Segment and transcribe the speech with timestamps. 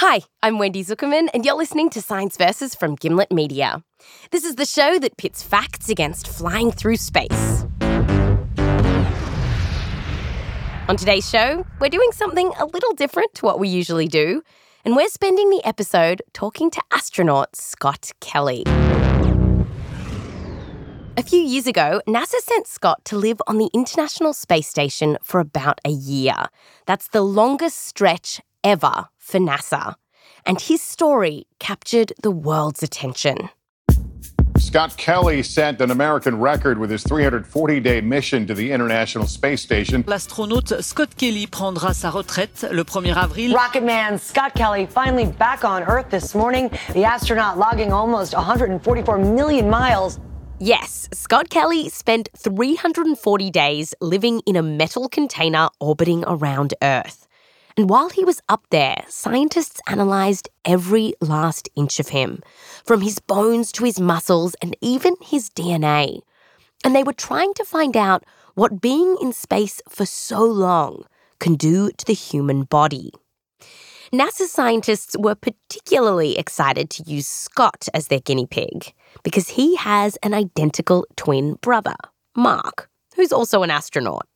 [0.00, 3.82] Hi, I'm Wendy Zukerman, and you're listening to Science Versus from Gimlet Media.
[4.30, 7.64] This is the show that pits facts against flying through space.
[10.86, 14.42] On today's show, we're doing something a little different to what we usually do,
[14.84, 18.64] and we're spending the episode talking to astronaut Scott Kelly.
[21.16, 25.40] A few years ago, NASA sent Scott to live on the International Space Station for
[25.40, 26.48] about a year.
[26.84, 29.94] That's the longest stretch ever for NASA.
[30.44, 33.50] And his story captured the world's attention.
[34.58, 39.62] Scott Kelly set an American record with his 340 day mission to the International Space
[39.62, 40.02] Station.
[40.06, 43.54] L'astronaute Scott Kelly prendra sa retraite le 1er avril.
[43.54, 46.70] Rocket man Scott Kelly finally back on Earth this morning.
[46.94, 50.18] The astronaut logging almost 144 million miles.
[50.58, 57.28] Yes, Scott Kelly spent 340 days living in a metal container orbiting around Earth.
[57.76, 62.42] And while he was up there, scientists analysed every last inch of him,
[62.84, 66.20] from his bones to his muscles and even his DNA.
[66.84, 71.04] And they were trying to find out what being in space for so long
[71.38, 73.12] can do to the human body.
[74.10, 80.16] NASA scientists were particularly excited to use Scott as their guinea pig because he has
[80.22, 81.96] an identical twin brother,
[82.34, 84.26] Mark, who's also an astronaut.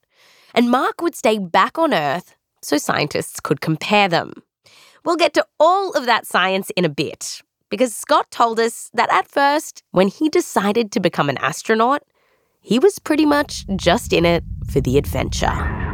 [0.55, 4.33] And Mark would stay back on Earth so scientists could compare them.
[5.05, 9.11] We'll get to all of that science in a bit, because Scott told us that
[9.13, 12.03] at first, when he decided to become an astronaut,
[12.61, 15.90] he was pretty much just in it for the adventure.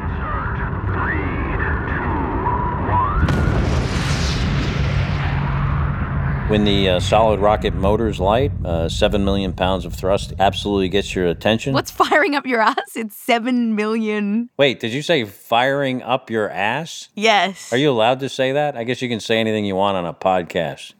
[6.56, 11.14] When the uh, solid rocket motors light, uh, 7 million pounds of thrust absolutely gets
[11.14, 11.74] your attention.
[11.74, 12.96] What's firing up your ass?
[12.96, 14.48] It's 7 million.
[14.56, 17.10] Wait, did you say firing up your ass?
[17.14, 17.70] Yes.
[17.74, 18.74] Are you allowed to say that?
[18.74, 20.94] I guess you can say anything you want on a podcast.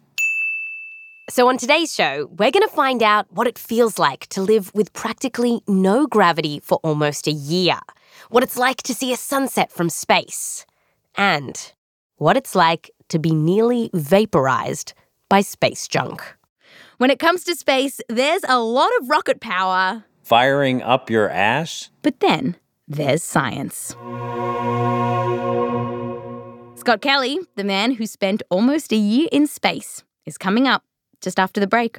[1.31, 4.71] So, on today's show, we're going to find out what it feels like to live
[4.75, 7.78] with practically no gravity for almost a year,
[8.28, 10.67] what it's like to see a sunset from space,
[11.15, 11.73] and
[12.17, 14.93] what it's like to be nearly vaporized
[15.28, 16.22] by space junk.
[16.98, 20.04] When it comes to space, there's a lot of rocket power.
[20.22, 21.91] Firing up your ass?
[22.03, 22.56] But then
[22.88, 23.94] there's science.
[26.78, 30.84] Scott Kelly, the man who spent almost a year in space, is coming up
[31.20, 31.98] just after the break.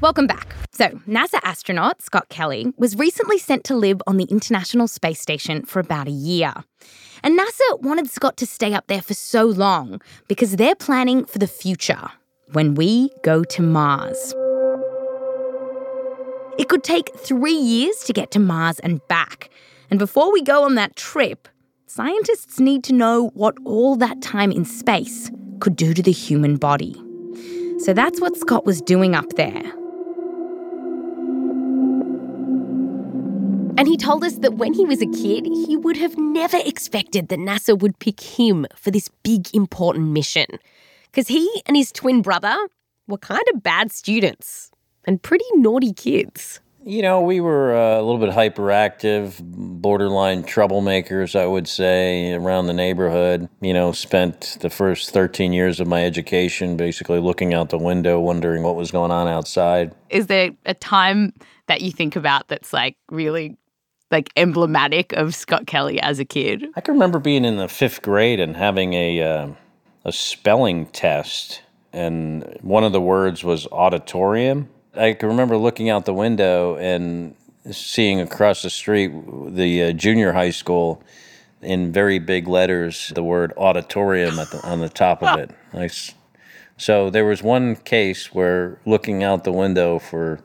[0.00, 0.54] Welcome back.
[0.72, 5.62] So, NASA astronaut Scott Kelly was recently sent to live on the International Space Station
[5.66, 6.54] for about a year.
[7.22, 11.38] And NASA wanted Scott to stay up there for so long because they're planning for
[11.38, 12.08] the future
[12.52, 14.34] when we go to Mars.
[16.56, 19.50] It could take three years to get to Mars and back.
[19.90, 21.46] And before we go on that trip,
[21.88, 26.56] scientists need to know what all that time in space could do to the human
[26.56, 26.94] body.
[27.80, 29.74] So that's what Scott was doing up there
[33.80, 37.28] And he told us that when he was a kid, he would have never expected
[37.28, 40.44] that NASA would pick him for this big, important mission.
[41.06, 42.54] Because he and his twin brother
[43.08, 44.70] were kind of bad students
[45.06, 46.60] and pretty naughty kids.
[46.84, 52.66] You know, we were uh, a little bit hyperactive, borderline troublemakers, I would say, around
[52.66, 53.48] the neighborhood.
[53.62, 58.20] You know, spent the first 13 years of my education basically looking out the window,
[58.20, 59.94] wondering what was going on outside.
[60.10, 61.32] Is there a time
[61.66, 63.56] that you think about that's like really
[64.10, 66.66] like emblematic of Scott Kelly as a kid?
[66.76, 69.48] I can remember being in the fifth grade and having a uh,
[70.04, 71.62] a spelling test,
[71.92, 74.68] and one of the words was auditorium.
[74.94, 77.34] I can remember looking out the window and
[77.70, 79.12] seeing across the street
[79.48, 81.02] the uh, junior high school
[81.62, 85.50] in very big letters the word auditorium the, on the top of it.
[85.74, 85.90] I,
[86.76, 90.40] so there was one case where looking out the window for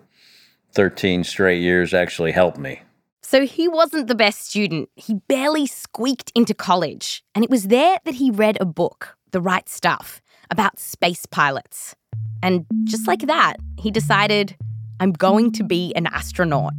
[0.74, 2.82] 13 straight years actually helped me.
[3.28, 4.88] So he wasn't the best student.
[4.96, 7.24] He barely squeaked into college.
[7.34, 11.96] And it was there that he read a book, The Right Stuff, about space pilots.
[12.44, 14.56] And just like that, he decided,
[15.00, 16.74] I'm going to be an astronaut.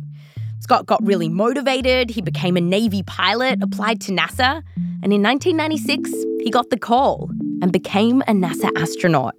[0.60, 2.10] Scott got really motivated.
[2.10, 4.62] He became a Navy pilot, applied to NASA,
[5.02, 6.08] and in 1996,
[6.44, 7.28] he got the call
[7.60, 9.34] and became a NASA astronaut.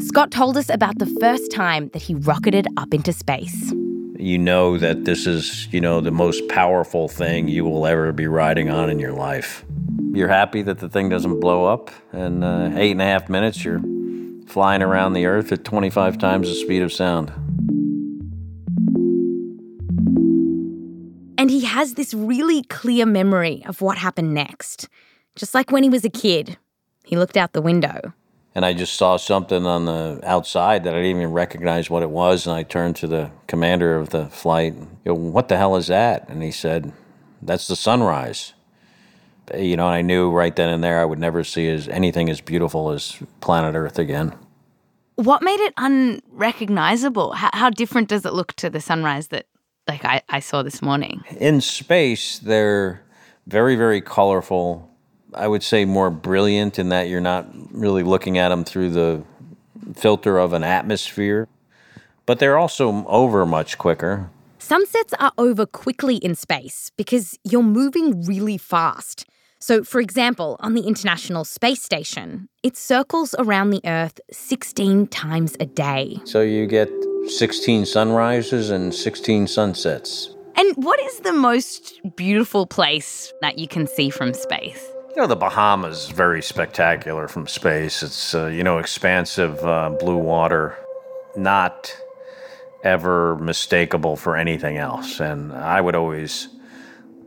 [0.00, 3.70] Scott told us about the first time that he rocketed up into space.
[4.20, 8.26] You know that this is, you know, the most powerful thing you will ever be
[8.26, 9.64] riding on in your life.
[10.12, 13.64] You're happy that the thing doesn't blow up, and uh, eight and a half minutes,
[13.64, 13.80] you're
[14.48, 17.30] flying around the Earth at 25 times the speed of sound.
[21.38, 24.88] And he has this really clear memory of what happened next.
[25.36, 26.58] Just like when he was a kid,
[27.04, 28.12] he looked out the window.
[28.58, 32.10] And I just saw something on the outside that I didn't even recognize what it
[32.10, 32.44] was.
[32.44, 35.86] And I turned to the commander of the flight, you know, what the hell is
[35.86, 36.28] that?
[36.28, 36.92] And he said,
[37.40, 38.54] that's the sunrise.
[39.52, 41.86] Eh, you know, and I knew right then and there I would never see as
[41.86, 44.34] anything as beautiful as planet Earth again.
[45.14, 47.34] What made it unrecognizable?
[47.34, 49.46] How, how different does it look to the sunrise that
[49.86, 51.22] like I, I saw this morning.
[51.38, 53.04] In space, they're
[53.46, 54.87] very, very colorful.
[55.38, 59.22] I would say more brilliant in that you're not really looking at them through the
[59.94, 61.48] filter of an atmosphere,
[62.26, 64.30] but they're also over much quicker.
[64.58, 69.24] Sunsets are over quickly in space because you're moving really fast.
[69.60, 75.56] So, for example, on the International Space Station, it circles around the Earth 16 times
[75.58, 76.18] a day.
[76.24, 76.90] So you get
[77.26, 80.34] 16 sunrises and 16 sunsets.
[80.56, 84.92] And what is the most beautiful place that you can see from space?
[85.10, 88.02] You know, the Bahamas is very spectacular from space.
[88.02, 90.76] It's, uh, you know, expansive uh, blue water,
[91.36, 91.96] not
[92.84, 95.20] ever mistakable for anything else.
[95.20, 96.48] And I would always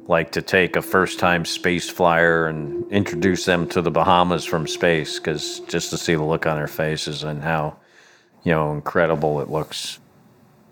[0.08, 4.68] like to take a first time space flyer and introduce them to the Bahamas from
[4.68, 7.78] space because just to see the look on their faces and how
[8.44, 10.00] you know, incredible it looks.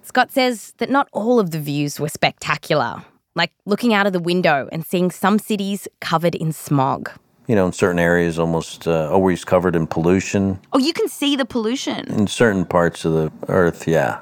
[0.03, 3.03] Scott says that not all of the views were spectacular,
[3.39, 7.09] like looking out of the window and seeing some cities covered in smog.
[7.47, 10.59] You know, in certain areas, almost uh, always covered in pollution.
[10.73, 12.05] Oh, you can see the pollution.
[12.11, 14.19] In certain parts of the Earth, yeah.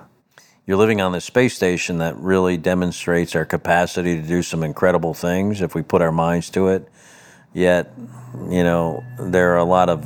[0.66, 5.14] You're living on this space station that really demonstrates our capacity to do some incredible
[5.14, 6.88] things if we put our minds to it.
[7.54, 7.92] Yet,
[8.50, 10.00] you know, there are a lot of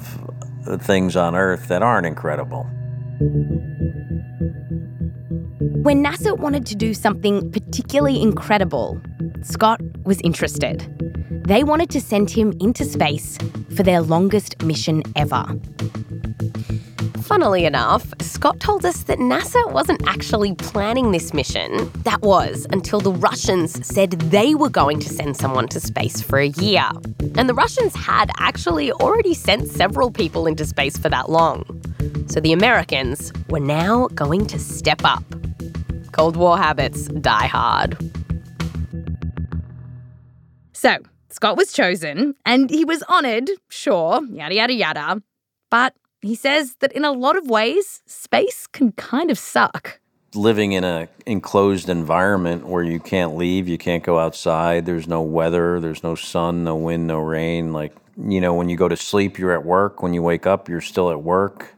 [0.81, 2.65] things on Earth that aren't incredible.
[5.81, 9.01] When NASA wanted to do something particularly incredible,
[9.41, 10.85] Scott was interested.
[11.47, 13.39] They wanted to send him into space
[13.75, 15.43] for their longest mission ever.
[17.21, 21.91] Funnily enough, Scott told us that NASA wasn't actually planning this mission.
[22.03, 26.37] That was until the Russians said they were going to send someone to space for
[26.37, 26.87] a year.
[27.35, 31.65] And the Russians had actually already sent several people into space for that long.
[32.27, 35.23] So the Americans were now going to step up.
[36.11, 37.97] Cold War habits die hard.
[40.73, 40.97] So,
[41.29, 45.21] Scott was chosen, and he was honoured, sure, yada, yada, yada.
[45.69, 49.99] But he says that in a lot of ways, space can kind of suck.
[50.33, 55.21] Living in an enclosed environment where you can't leave, you can't go outside, there's no
[55.21, 57.73] weather, there's no sun, no wind, no rain.
[57.73, 60.01] Like, you know, when you go to sleep, you're at work.
[60.03, 61.75] When you wake up, you're still at work.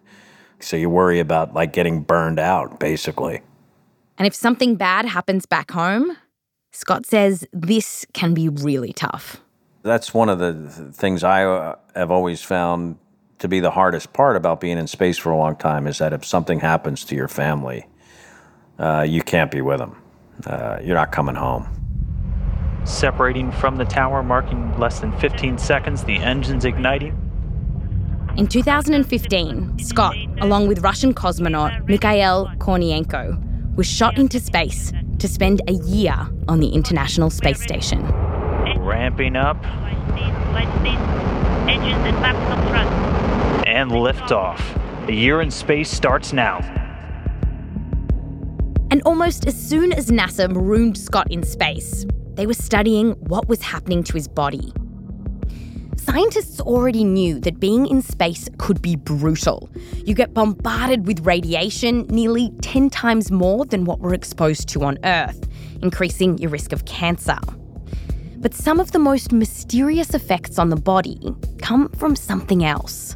[0.59, 3.41] So you worry about like getting burned out, basically.
[4.17, 6.17] And if something bad happens back home,
[6.71, 9.41] Scott says this can be really tough.
[9.83, 12.97] That's one of the things I uh, have always found
[13.39, 16.13] to be the hardest part about being in space for a long time is that
[16.13, 17.85] if something happens to your family,
[18.79, 20.01] uh, you can't be with them.
[20.45, 21.67] Uh, you're not coming home.
[22.85, 27.19] Separating from the tower, marking less than 15 seconds, the engine's igniting.
[28.37, 35.61] In 2015, Scott, along with Russian cosmonaut Mikhail Kornienko, was shot into space to spend
[35.67, 36.15] a year
[36.47, 38.03] on the International Space Station.
[38.79, 39.63] Ramping up.
[43.65, 44.59] And liftoff.
[45.07, 46.59] A year in space starts now.
[48.91, 53.61] And almost as soon as NASA marooned Scott in space, they were studying what was
[53.61, 54.71] happening to his body.
[56.05, 59.69] Scientists already knew that being in space could be brutal.
[60.05, 64.97] You get bombarded with radiation nearly 10 times more than what we're exposed to on
[65.03, 65.47] Earth,
[65.81, 67.37] increasing your risk of cancer.
[68.37, 71.19] But some of the most mysterious effects on the body
[71.59, 73.15] come from something else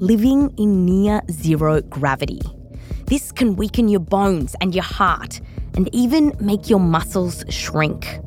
[0.00, 2.40] living in near zero gravity.
[3.06, 5.40] This can weaken your bones and your heart,
[5.76, 8.18] and even make your muscles shrink.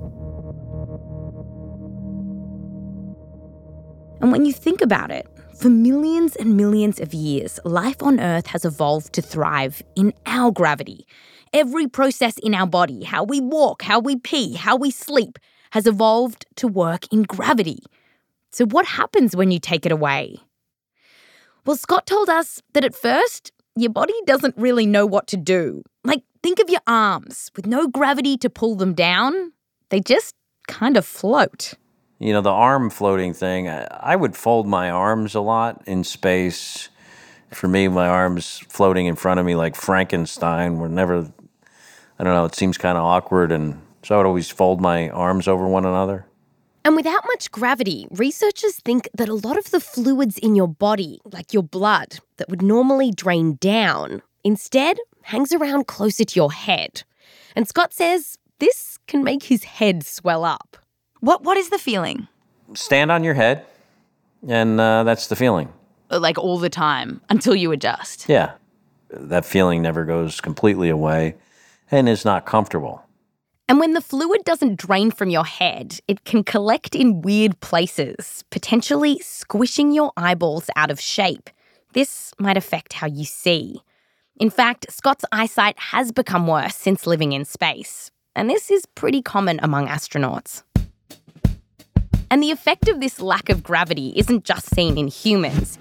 [4.19, 8.47] And when you think about it, for millions and millions of years, life on Earth
[8.47, 11.07] has evolved to thrive in our gravity.
[11.53, 15.39] Every process in our body, how we walk, how we pee, how we sleep,
[15.71, 17.79] has evolved to work in gravity.
[18.51, 20.38] So, what happens when you take it away?
[21.65, 25.83] Well, Scott told us that at first, your body doesn't really know what to do.
[26.03, 29.53] Like, think of your arms with no gravity to pull them down,
[29.89, 30.33] they just
[30.67, 31.74] kind of float.
[32.19, 36.89] You know, the arm floating thing, I would fold my arms a lot in space.
[37.51, 41.31] For me, my arms floating in front of me like Frankenstein were never,
[42.19, 43.51] I don't know, it seems kind of awkward.
[43.51, 46.25] And so I would always fold my arms over one another.
[46.83, 51.19] And without much gravity, researchers think that a lot of the fluids in your body,
[51.25, 57.03] like your blood, that would normally drain down, instead hangs around closer to your head.
[57.55, 60.77] And Scott says this can make his head swell up.
[61.19, 62.27] What What is the feeling?
[62.74, 63.65] Stand on your head,
[64.47, 65.71] and uh, that's the feeling.
[66.09, 68.27] Like all the time until you adjust.
[68.29, 68.51] Yeah.
[69.09, 71.36] That feeling never goes completely away
[71.89, 73.03] and is not comfortable.
[73.69, 78.45] And when the fluid doesn't drain from your head, it can collect in weird places,
[78.50, 81.50] potentially squishing your eyeballs out of shape.
[81.93, 83.81] This might affect how you see.
[84.39, 89.21] In fact, Scott's eyesight has become worse since living in space, and this is pretty
[89.21, 90.63] common among astronauts.
[92.29, 95.79] And the effect of this lack of gravity isn't just seen in humans.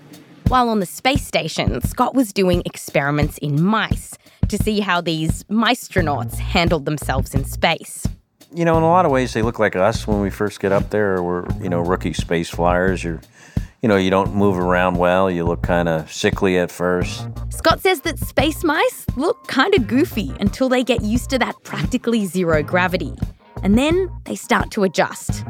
[0.49, 4.17] While on the space station, Scott was doing experiments in mice
[4.49, 8.07] to see how these maestronauts handled themselves in space.
[8.55, 10.71] You know, in a lot of ways, they look like us when we first get
[10.71, 11.21] up there.
[11.21, 13.03] We're, you know, rookie space flyers.
[13.03, 13.21] You're,
[13.83, 15.29] you know, you don't move around well.
[15.29, 17.27] You look kind of sickly at first.
[17.51, 21.57] Scott says that space mice look kind of goofy until they get used to that
[21.65, 23.15] practically zero gravity.
[23.65, 25.45] And then they start to adjust.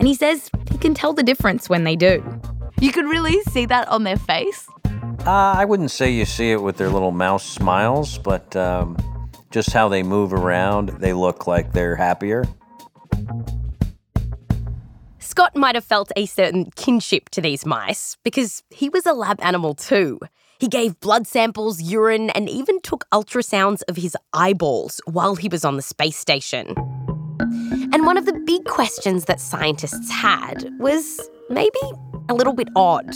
[0.00, 2.24] And he says he can tell the difference when they do.
[2.80, 4.66] You could really see that on their face?
[5.26, 8.96] Uh, I wouldn't say you see it with their little mouse smiles, but um,
[9.50, 12.46] just how they move around, they look like they're happier.
[15.18, 19.38] Scott might have felt a certain kinship to these mice because he was a lab
[19.42, 20.18] animal too.
[20.58, 25.62] He gave blood samples, urine, and even took ultrasounds of his eyeballs while he was
[25.62, 26.74] on the space station.
[27.40, 31.80] And one of the big questions that scientists had was maybe
[32.28, 33.10] a little bit odd.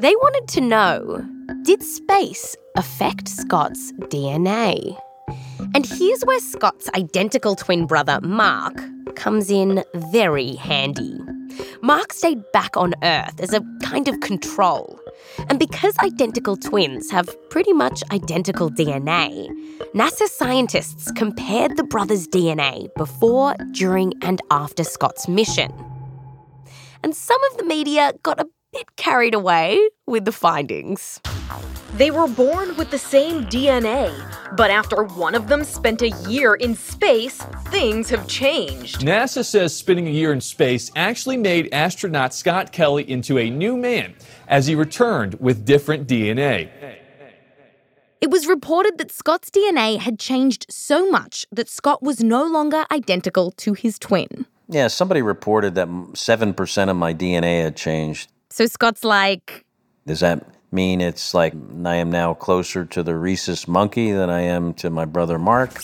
[0.00, 1.26] They wanted to know
[1.62, 4.98] did space affect Scott's DNA?
[5.74, 8.80] And here's where Scott's identical twin brother, Mark,
[9.16, 11.18] comes in very handy.
[11.82, 14.98] Mark stayed back on Earth as a kind of control.
[15.48, 19.48] And because identical twins have pretty much identical DNA,
[19.94, 25.72] NASA scientists compared the brothers' DNA before, during, and after Scott's mission.
[27.02, 31.20] And some of the media got a bit carried away with the findings.
[31.94, 34.12] They were born with the same DNA,
[34.56, 39.00] but after one of them spent a year in space, things have changed.
[39.00, 43.76] NASA says spending a year in space actually made astronaut Scott Kelly into a new
[43.76, 44.14] man
[44.46, 46.68] as he returned with different DNA.
[48.20, 52.84] It was reported that Scott's DNA had changed so much that Scott was no longer
[52.90, 54.46] identical to his twin.
[54.68, 58.30] Yeah, somebody reported that 7% of my DNA had changed.
[58.50, 59.64] So Scott's like,
[60.04, 64.40] Does that mean it's like I am now closer to the rhesus monkey than I
[64.42, 65.82] am to my brother Mark?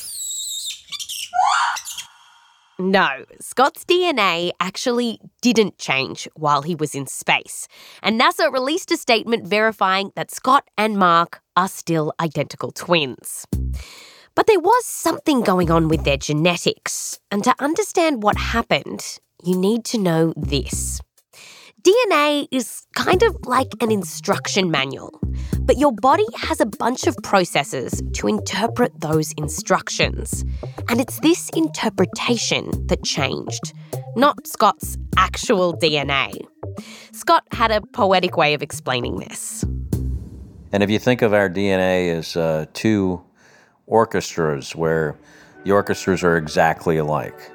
[2.76, 7.68] No, Scott's DNA actually didn't change while he was in space.
[8.02, 13.46] And NASA released a statement verifying that Scott and Mark are still identical twins.
[14.34, 17.20] But there was something going on with their genetics.
[17.30, 21.00] And to understand what happened, you need to know this.
[21.84, 25.20] DNA is kind of like an instruction manual,
[25.60, 30.46] but your body has a bunch of processes to interpret those instructions.
[30.88, 33.74] And it's this interpretation that changed,
[34.16, 36.32] not Scott's actual DNA.
[37.12, 39.62] Scott had a poetic way of explaining this.
[40.72, 43.22] And if you think of our DNA as uh, two
[43.86, 45.18] orchestras where
[45.64, 47.50] the orchestras are exactly alike.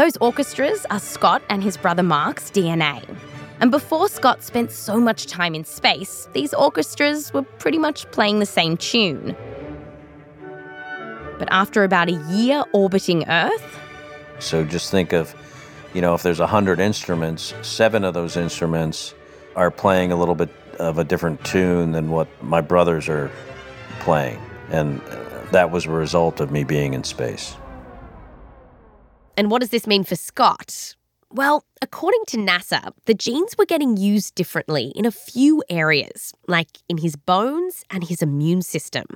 [0.00, 3.04] Those orchestras are Scott and his brother Mark's DNA.
[3.60, 8.38] And before Scott spent so much time in space, these orchestras were pretty much playing
[8.38, 9.36] the same tune.
[11.38, 13.78] But after about a year orbiting Earth,
[14.38, 15.34] So just think of,
[15.92, 19.12] you know, if there's 100 instruments, seven of those instruments
[19.54, 23.30] are playing a little bit of a different tune than what my brothers are
[23.98, 24.40] playing.
[24.70, 27.54] And uh, that was a result of me being in space.
[29.36, 30.94] And what does this mean for Scott?
[31.32, 36.78] Well, according to NASA, the genes were getting used differently in a few areas, like
[36.88, 39.06] in his bones and his immune system.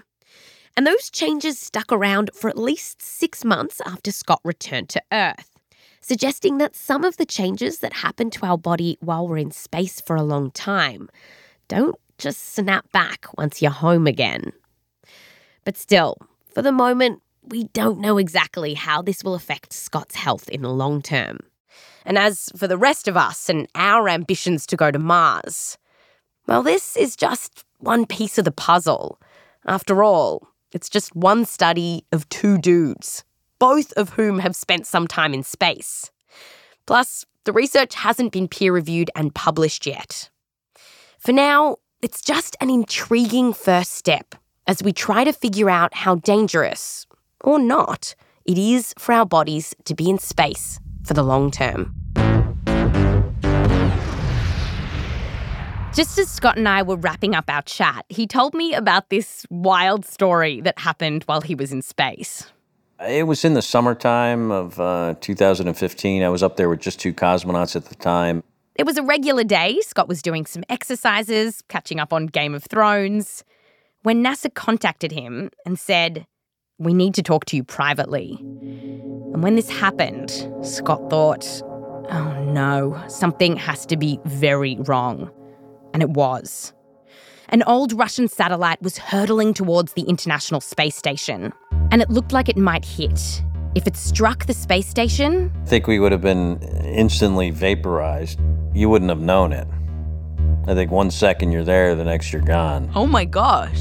[0.76, 5.58] And those changes stuck around for at least six months after Scott returned to Earth,
[6.00, 10.00] suggesting that some of the changes that happen to our body while we're in space
[10.00, 11.08] for a long time
[11.66, 14.52] don't just snap back once you're home again.
[15.64, 16.16] But still,
[16.52, 20.70] for the moment, we don't know exactly how this will affect Scott's health in the
[20.70, 21.38] long term.
[22.04, 25.78] And as for the rest of us and our ambitions to go to Mars,
[26.46, 29.18] well, this is just one piece of the puzzle.
[29.66, 33.24] After all, it's just one study of two dudes,
[33.58, 36.10] both of whom have spent some time in space.
[36.86, 40.28] Plus, the research hasn't been peer reviewed and published yet.
[41.18, 44.34] For now, it's just an intriguing first step
[44.66, 47.06] as we try to figure out how dangerous,
[47.44, 51.94] or not, it is for our bodies to be in space for the long term.
[55.94, 59.46] just as Scott and I were wrapping up our chat, he told me about this
[59.48, 62.50] wild story that happened while he was in space.
[63.00, 66.22] It was in the summertime of uh, 2015.
[66.22, 68.42] I was up there with just two cosmonauts at the time.
[68.74, 69.80] It was a regular day.
[69.82, 73.44] Scott was doing some exercises, catching up on Game of Thrones,
[74.02, 76.26] when NASA contacted him and said,
[76.78, 78.36] We need to talk to you privately.
[78.40, 80.30] And when this happened,
[80.62, 81.46] Scott thought,
[82.10, 85.30] Oh no, something has to be very wrong.
[85.92, 86.72] And it was.
[87.50, 91.52] An old Russian satellite was hurtling towards the International Space Station,
[91.92, 93.42] and it looked like it might hit.
[93.76, 98.40] If it struck the space station, I think we would have been instantly vaporized.
[98.72, 99.68] You wouldn't have known it.
[100.66, 102.90] I think one second you're there, the next you're gone.
[102.94, 103.72] Oh my god.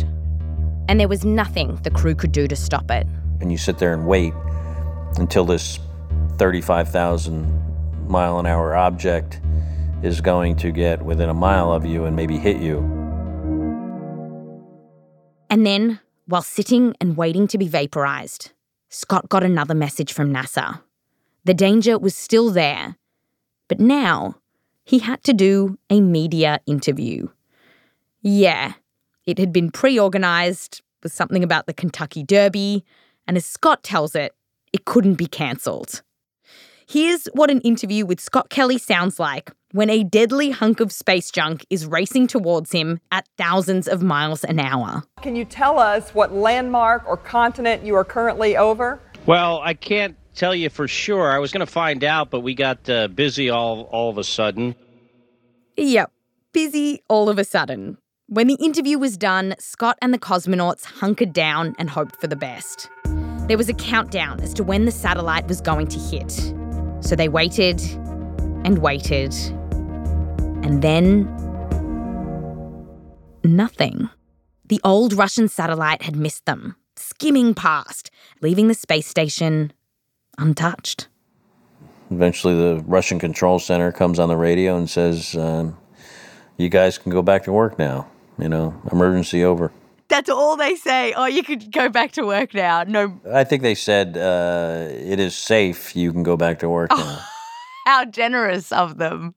[0.87, 3.07] And there was nothing the crew could do to stop it.
[3.41, 4.33] And you sit there and wait
[5.17, 5.79] until this
[6.37, 9.39] 35,000 mile an hour object
[10.01, 12.79] is going to get within a mile of you and maybe hit you.
[15.49, 18.51] And then, while sitting and waiting to be vaporized,
[18.89, 20.81] Scott got another message from NASA.
[21.45, 22.97] The danger was still there,
[23.67, 24.35] but now
[24.83, 27.27] he had to do a media interview.
[28.21, 28.73] Yeah,
[29.25, 32.83] it had been pre organized with something about the Kentucky Derby,
[33.27, 34.33] and as Scott tells it,
[34.71, 36.01] it couldn't be cancelled.
[36.87, 41.31] Here's what an interview with Scott Kelly sounds like when a deadly hunk of space
[41.31, 45.03] junk is racing towards him at thousands of miles an hour.
[45.21, 48.99] Can you tell us what landmark or continent you are currently over?
[49.25, 51.31] Well, I can't tell you for sure.
[51.31, 54.23] I was going to find out, but we got uh, busy all all of a
[54.23, 54.75] sudden.
[55.77, 56.11] Yep,
[56.51, 57.97] busy all of a sudden.
[58.27, 62.37] When the interview was done, Scott and the cosmonauts hunkered down and hoped for the
[62.37, 62.89] best.
[63.49, 66.31] There was a countdown as to when the satellite was going to hit.
[67.01, 67.81] So they waited
[68.63, 69.33] and waited.
[70.63, 71.25] And then.
[73.43, 74.09] Nothing.
[74.67, 78.09] The old Russian satellite had missed them, skimming past,
[78.41, 79.73] leaving the space station
[80.37, 81.09] untouched.
[82.09, 85.77] Eventually, the Russian control center comes on the radio and says, um,
[86.55, 88.07] You guys can go back to work now.
[88.39, 89.71] You know, emergency over.
[90.09, 91.13] That's all they say.
[91.13, 92.83] Oh, you could go back to work now.
[92.83, 93.19] No.
[93.31, 95.95] I think they said uh, it is safe.
[95.95, 97.19] You can go back to work now.
[97.85, 99.35] How generous of them.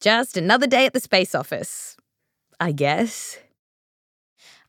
[0.00, 1.96] Just another day at the space office,
[2.58, 3.38] I guess.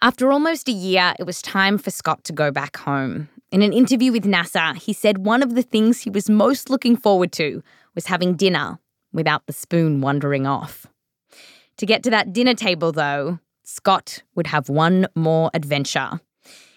[0.02, 3.30] After almost a year, it was time for Scott to go back home.
[3.52, 6.96] In an interview with NASA, he said one of the things he was most looking
[6.96, 7.62] forward to
[7.94, 8.80] was having dinner
[9.14, 10.88] without the spoon wandering off.
[11.78, 13.40] To get to that dinner table, though,
[13.72, 16.20] Scott would have one more adventure.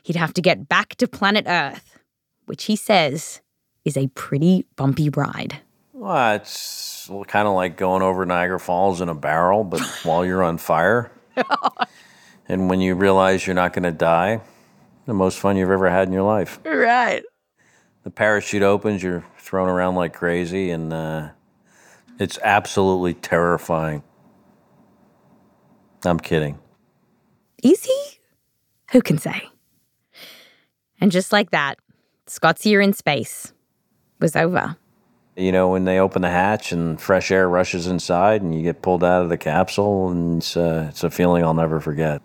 [0.04, 1.98] He'd have to get back to planet Earth,
[2.46, 3.40] which he says
[3.84, 5.60] is a pretty bumpy ride.
[5.92, 10.44] Well, it's kind of like going over Niagara Falls in a barrel, but while you're
[10.44, 11.10] on fire.
[12.48, 14.40] and when you realize you're not going to die,
[15.06, 16.60] the most fun you've ever had in your life.
[16.64, 17.24] Right.
[18.04, 21.30] The parachute opens, you're thrown around like crazy, and uh,
[22.20, 24.04] it's absolutely terrifying.
[26.04, 26.60] I'm kidding.
[27.64, 28.04] Is he?
[28.92, 29.48] Who can say?
[31.00, 31.78] And just like that,
[32.26, 33.54] Scott's year in space
[34.20, 34.76] was over.
[35.34, 38.82] You know, when they open the hatch and fresh air rushes inside and you get
[38.82, 42.20] pulled out of the capsule, and it's, uh, it's a feeling I'll never forget.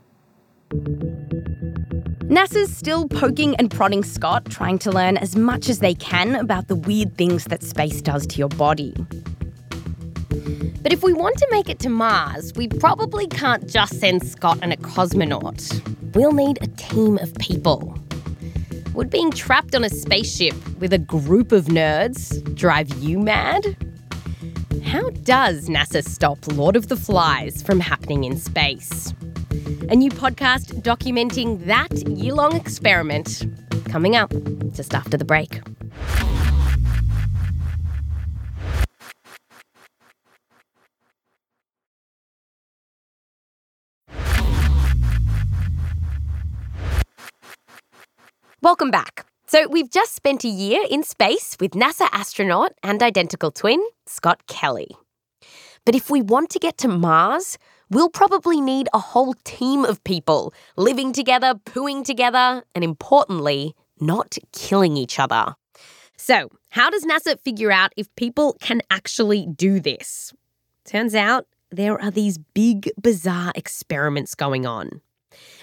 [2.28, 6.68] NASA's still poking and prodding Scott, trying to learn as much as they can about
[6.68, 8.94] the weird things that space does to your body.
[10.82, 14.60] But if we want to make it to Mars, we probably can't just send Scott
[14.62, 16.16] and a cosmonaut.
[16.16, 17.98] We'll need a team of people.
[18.94, 23.76] Would being trapped on a spaceship with a group of nerds drive you mad?
[24.84, 29.14] How does NASA stop Lord of the Flies from happening in space?
[29.90, 33.46] A new podcast documenting that year long experiment
[33.90, 34.34] coming up
[34.72, 35.62] just after the break.
[48.62, 49.26] Welcome back.
[49.48, 54.46] So, we've just spent a year in space with NASA astronaut and identical twin, Scott
[54.48, 54.90] Kelly.
[55.86, 57.58] But if we want to get to Mars,
[57.90, 64.38] we'll probably need a whole team of people living together, pooing together, and importantly, not
[64.52, 65.56] killing each other.
[66.18, 70.34] So, how does NASA figure out if people can actually do this?
[70.84, 75.00] Turns out there are these big, bizarre experiments going on.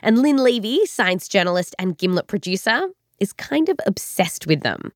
[0.03, 2.89] And Lynn Levy, science journalist and Gimlet producer,
[3.21, 4.93] is kind of obsessed with them.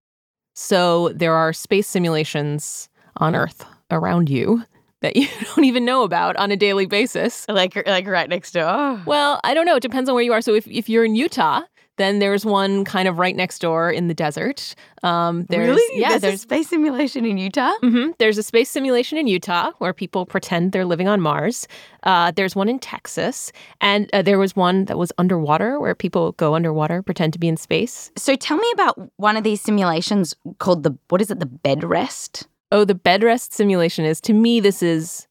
[0.54, 4.64] So there are space simulations on Earth around you
[5.00, 7.46] that you don't even know about on a daily basis.
[7.48, 9.00] Like like right next door.
[9.06, 9.76] Well, I don't know.
[9.76, 10.40] It depends on where you are.
[10.40, 11.62] So if, if you're in Utah,
[12.00, 14.74] then there's one kind of right next door in the desert.
[15.02, 16.00] Um, there's, really?
[16.00, 17.72] Yeah, there's, there's a space simulation in Utah.
[17.82, 18.12] Mm-hmm.
[18.18, 21.68] There's a space simulation in Utah where people pretend they're living on Mars.
[22.02, 26.32] Uh, there's one in Texas, and uh, there was one that was underwater where people
[26.32, 28.10] go underwater, pretend to be in space.
[28.16, 31.40] So tell me about one of these simulations called the what is it?
[31.40, 32.48] The bed rest.
[32.72, 35.26] Oh, the bed rest simulation is to me this is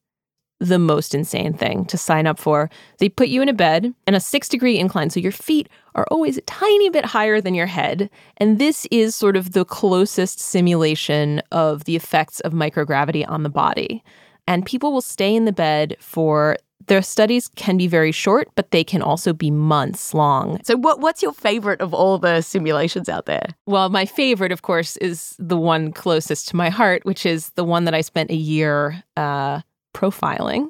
[0.60, 2.69] the most insane thing to sign up for.
[2.98, 6.06] They put you in a bed and a six degree incline, so your feet are
[6.12, 8.10] always a tiny bit higher than your head.
[8.38, 13.50] And this is sort of the closest simulation of the effects of microgravity on the
[13.50, 14.04] body.
[14.48, 18.72] And people will stay in the bed for their studies can be very short, but
[18.72, 20.60] they can also be months long.
[20.63, 23.48] So, what, what's your favorite of all the simulations out there?
[23.65, 27.63] Well, my favorite, of course, is the one closest to my heart, which is the
[27.63, 29.62] one that I spent a year uh,
[29.93, 30.69] profiling,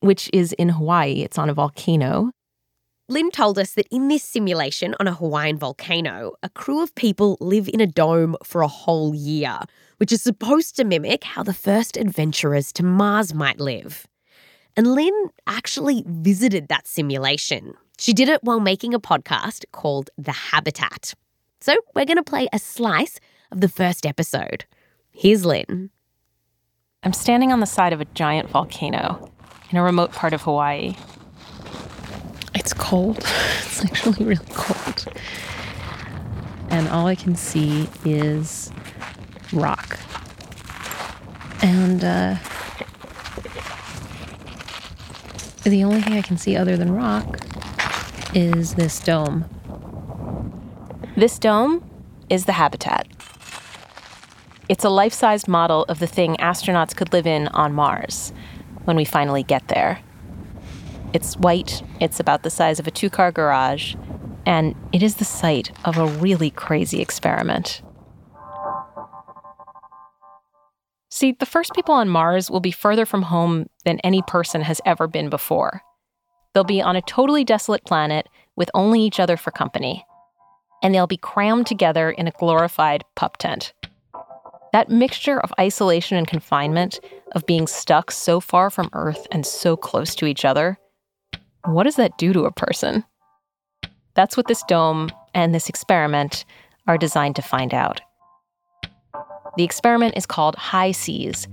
[0.00, 1.22] which is in Hawaii.
[1.22, 2.30] It's on a volcano.
[3.08, 7.36] Lynn told us that in this simulation on a Hawaiian volcano, a crew of people
[7.40, 9.58] live in a dome for a whole year,
[9.96, 14.06] which is supposed to mimic how the first adventurers to Mars might live.
[14.76, 17.74] And Lynn actually visited that simulation.
[17.98, 21.12] She did it while making a podcast called The Habitat.
[21.60, 23.18] So we're going to play a slice
[23.50, 24.64] of the first episode.
[25.10, 25.90] Here's Lynn.
[27.02, 29.32] I'm standing on the side of a giant volcano
[29.70, 30.96] in a remote part of Hawaii.
[32.54, 33.18] It's cold.
[33.70, 35.06] It's actually really cold.
[36.68, 38.70] And all I can see is
[39.54, 39.98] rock.
[41.62, 42.36] And uh,
[45.62, 47.40] the only thing I can see other than rock
[48.34, 49.46] is this dome.
[51.16, 51.82] This dome
[52.28, 53.06] is the habitat.
[54.70, 58.32] It's a life sized model of the thing astronauts could live in on Mars
[58.84, 59.98] when we finally get there.
[61.12, 63.96] It's white, it's about the size of a two car garage,
[64.46, 67.82] and it is the site of a really crazy experiment.
[71.08, 74.80] See, the first people on Mars will be further from home than any person has
[74.86, 75.82] ever been before.
[76.54, 80.06] They'll be on a totally desolate planet with only each other for company.
[80.80, 83.72] And they'll be crammed together in a glorified pup tent.
[84.72, 87.00] That mixture of isolation and confinement,
[87.32, 90.78] of being stuck so far from Earth and so close to each other,
[91.64, 93.04] what does that do to a person?
[94.14, 96.44] That's what this dome and this experiment
[96.86, 98.00] are designed to find out.
[99.56, 101.48] The experiment is called HI-SEAS.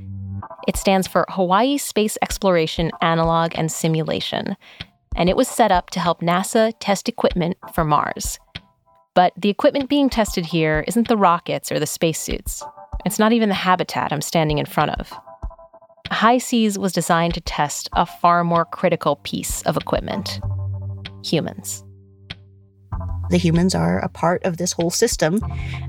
[0.67, 4.55] It stands for Hawaii Space Exploration Analog and Simulation,
[5.15, 8.37] and it was set up to help NASA test equipment for Mars.
[9.15, 12.63] But the equipment being tested here isn't the rockets or the spacesuits.
[13.07, 15.13] It's not even the habitat I'm standing in front of.
[16.11, 20.41] HI-SEAS was designed to test a far more critical piece of equipment
[21.23, 21.85] humans.
[23.29, 25.39] The humans are a part of this whole system.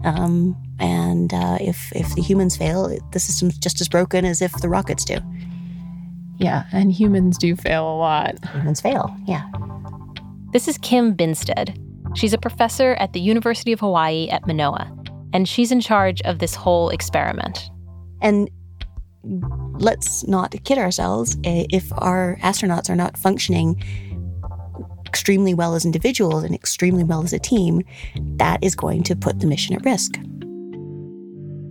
[0.05, 4.53] Um, and uh, if, if the humans fail, the system's just as broken as if
[4.53, 5.19] the rockets do.
[6.37, 8.37] Yeah, and humans do fail a lot.
[8.53, 9.45] Humans fail, yeah.
[10.53, 11.77] This is Kim Binsted.
[12.17, 14.97] She's a professor at the University of Hawaii at Manoa,
[15.33, 17.71] and she's in charge of this whole experiment.
[18.21, 18.51] And
[19.79, 21.37] let's not kid ourselves.
[21.45, 23.83] Eh, if our astronauts are not functioning
[25.07, 27.83] extremely well as individuals and extremely well as a team,
[28.37, 30.19] that is going to put the mission at risk.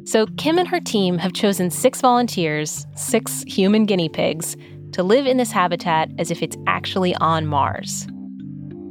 [0.06, 4.56] So, Kim and her team have chosen six volunteers, six human guinea pigs,
[4.94, 8.08] to live in this habitat as if it's actually on Mars.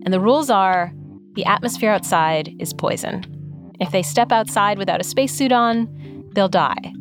[0.04, 0.92] And the rules are
[1.32, 3.24] the atmosphere outside is poison.
[3.80, 5.88] If they step outside without a spacesuit on,
[6.34, 6.92] they'll die.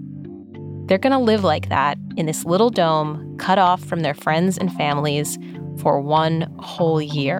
[0.87, 4.57] They're going to live like that in this little dome, cut off from their friends
[4.57, 5.37] and families
[5.79, 7.39] for one whole year.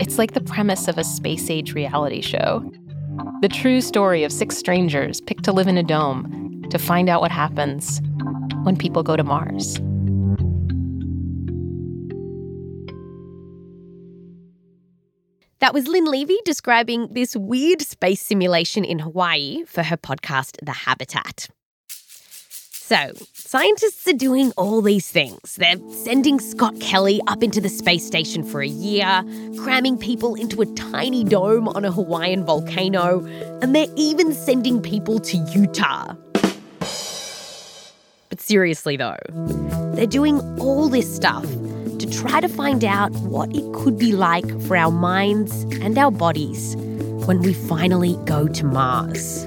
[0.00, 2.68] It's like the premise of a space age reality show.
[3.42, 7.20] The true story of six strangers picked to live in a dome to find out
[7.20, 8.00] what happens
[8.64, 9.78] when people go to Mars.
[15.60, 20.72] That was Lynn Levy describing this weird space simulation in Hawaii for her podcast, The
[20.72, 21.48] Habitat.
[21.88, 25.56] So, scientists are doing all these things.
[25.56, 29.24] They're sending Scott Kelly up into the space station for a year,
[29.58, 33.24] cramming people into a tiny dome on a Hawaiian volcano,
[33.62, 36.14] and they're even sending people to Utah.
[38.28, 39.16] But seriously, though,
[39.94, 41.46] they're doing all this stuff
[41.98, 46.10] to try to find out what it could be like for our minds and our
[46.10, 46.76] bodies
[47.26, 49.44] when we finally go to Mars.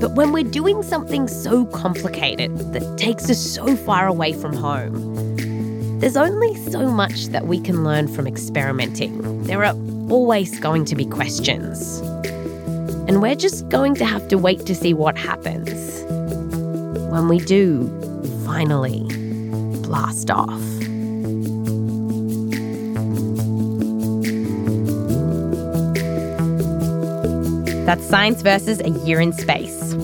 [0.00, 5.36] But when we're doing something so complicated that takes us so far away from home,
[6.00, 9.44] there's only so much that we can learn from experimenting.
[9.44, 9.76] There are
[10.10, 12.00] always going to be questions.
[13.08, 16.02] And we're just going to have to wait to see what happens
[17.12, 17.86] when we do
[18.44, 19.06] finally
[19.82, 20.71] blast off.
[27.84, 29.94] That's Science versus A Year in Space.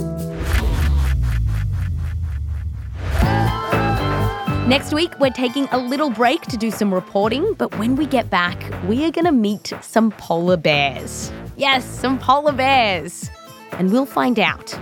[4.68, 8.28] Next week, we're taking a little break to do some reporting, but when we get
[8.30, 11.32] back, we are going to meet some polar bears.
[11.56, 13.30] Yes, some polar bears.
[13.72, 14.78] And we'll find out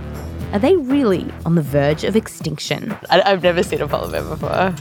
[0.53, 2.97] are they really on the verge of extinction?
[3.11, 4.75] I- have never seen a polar bear before.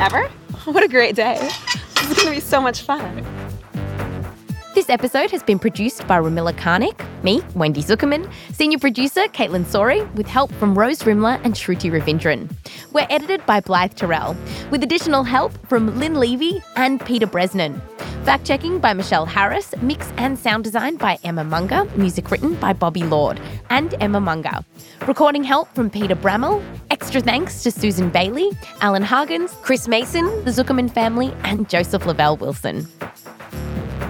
[0.00, 0.28] Ever?
[0.64, 1.36] What a great day.
[1.94, 3.22] This is going to be so much fun.
[4.74, 10.12] This episode has been produced by Romilla Karnick, me, Wendy Zukerman, senior producer Kaitlyn Sawrey,
[10.14, 12.50] with help from Rose Rimler and Shruti Ravindran.
[12.92, 14.36] We're edited by Blythe Terrell,
[14.72, 17.80] with additional help from Lynn Levy and Peter Bresnan.
[18.24, 22.72] Fact checking by Michelle Harris, mix and sound design by Emma Munger, music written by
[22.72, 24.64] Bobby Lord and Emma Munger.
[25.06, 26.64] Recording help from Peter Bramhill.
[26.90, 32.38] Extra thanks to Susan Bailey, Alan Hargens, Chris Mason, the Zukerman family, and Joseph Lavelle
[32.38, 32.88] Wilson.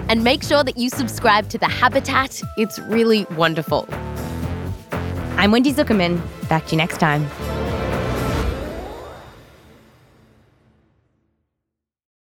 [0.07, 2.41] And make sure that you subscribe to The Habitat.
[2.57, 3.87] It's really wonderful.
[5.37, 6.21] I'm Wendy Zukerman.
[6.47, 7.25] Back to you next time.